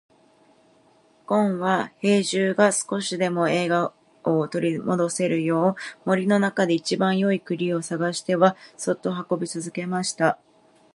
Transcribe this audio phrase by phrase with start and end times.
[1.27, 3.91] ごんは兵十が少しでも笑顔
[4.39, 10.39] を取り戻せるよう、森の中で一番よい栗を探してはそっと運び続けました。